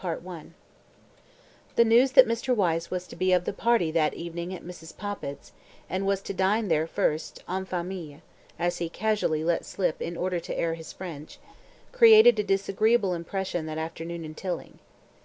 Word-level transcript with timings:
CHAPTER 0.00 0.22
TEN 0.24 0.54
The 1.74 1.84
news 1.84 2.12
that 2.12 2.28
Mr. 2.28 2.54
Wyse 2.54 2.88
was 2.88 3.08
to 3.08 3.16
be 3.16 3.32
of 3.32 3.44
the 3.44 3.52
party 3.52 3.90
that 3.90 4.14
evening 4.14 4.54
at 4.54 4.62
Mrs. 4.62 4.96
Poppit's 4.96 5.50
and 5.90 6.06
was 6.06 6.22
to 6.22 6.32
dine 6.32 6.68
there 6.68 6.86
first, 6.86 7.42
en 7.48 7.64
famille 7.64 8.20
(as 8.60 8.78
he 8.78 8.88
casually 8.88 9.42
let 9.42 9.64
slip 9.64 10.00
in 10.00 10.16
order 10.16 10.38
to 10.38 10.56
air 10.56 10.74
his 10.74 10.92
French), 10.92 11.40
created 11.90 12.38
a 12.38 12.44
disagreeable 12.44 13.12
impression 13.12 13.66
that 13.66 13.76
afternoon 13.76 14.24
in 14.24 14.36
Tilling. 14.36 14.78